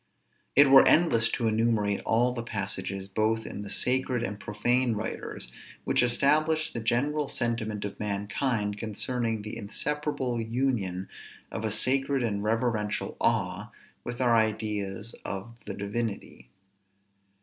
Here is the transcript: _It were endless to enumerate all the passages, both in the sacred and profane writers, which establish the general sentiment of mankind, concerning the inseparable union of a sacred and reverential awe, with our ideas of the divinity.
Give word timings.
_It 0.55 0.71
were 0.71 0.87
endless 0.87 1.29
to 1.33 1.47
enumerate 1.47 2.01
all 2.07 2.33
the 2.33 2.41
passages, 2.41 3.07
both 3.07 3.45
in 3.45 3.61
the 3.61 3.69
sacred 3.69 4.23
and 4.23 4.39
profane 4.39 4.93
writers, 4.95 5.53
which 5.83 6.01
establish 6.01 6.73
the 6.73 6.79
general 6.79 7.27
sentiment 7.27 7.85
of 7.85 7.99
mankind, 7.99 8.79
concerning 8.79 9.43
the 9.43 9.55
inseparable 9.55 10.41
union 10.41 11.07
of 11.51 11.63
a 11.63 11.69
sacred 11.71 12.23
and 12.23 12.43
reverential 12.43 13.15
awe, 13.21 13.69
with 14.03 14.19
our 14.21 14.35
ideas 14.35 15.13
of 15.23 15.55
the 15.67 15.75
divinity. 15.75 16.49